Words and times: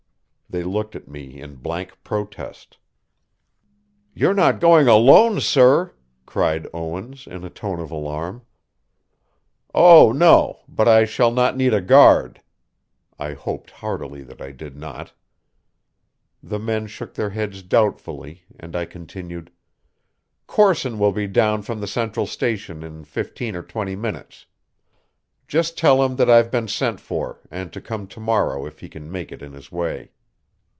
They 0.53 0.63
looked 0.63 0.97
at 0.97 1.07
me 1.07 1.39
in 1.39 1.55
blank 1.55 2.03
protest. 2.03 2.77
"You're 4.13 4.33
not 4.33 4.59
going 4.59 4.85
alone, 4.85 5.39
sir?" 5.39 5.93
cried 6.25 6.67
Owens 6.73 7.25
in 7.25 7.45
a 7.45 7.49
tone 7.49 7.79
of 7.79 7.89
alarm. 7.89 8.41
"Oh, 9.73 10.11
no. 10.11 10.65
But 10.67 10.89
I 10.89 11.05
shall 11.05 11.31
not 11.31 11.55
need 11.55 11.73
a 11.73 11.79
guard." 11.79 12.41
I 13.17 13.31
hoped 13.31 13.71
heartily 13.71 14.23
that 14.23 14.41
I 14.41 14.51
did 14.51 14.75
not. 14.75 15.13
The 16.43 16.59
men 16.59 16.85
shook 16.85 17.13
their 17.13 17.29
heads 17.29 17.63
doubtfully, 17.63 18.43
and 18.59 18.75
I 18.75 18.83
continued: 18.83 19.51
"Corson 20.47 20.99
will 20.99 21.13
be 21.13 21.27
down 21.27 21.61
from 21.61 21.79
the 21.79 21.87
Central 21.87 22.25
Station 22.27 22.83
in 22.83 23.05
fifteen 23.05 23.55
or 23.55 23.63
twenty 23.63 23.95
minutes. 23.95 24.47
Just 25.47 25.77
tell 25.77 26.03
him 26.03 26.17
that 26.17 26.29
I've 26.29 26.51
been 26.51 26.67
sent 26.67 26.99
for, 26.99 27.39
and 27.49 27.71
to 27.71 27.79
come 27.79 28.05
to 28.07 28.19
morrow 28.19 28.65
if 28.65 28.81
he 28.81 28.89
can 28.89 29.09
make 29.09 29.31
it 29.31 29.41
in 29.41 29.53
his 29.53 29.71
way." 29.71 30.11